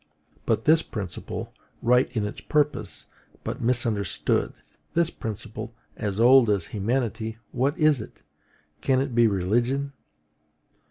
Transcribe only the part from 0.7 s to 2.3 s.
principle, right in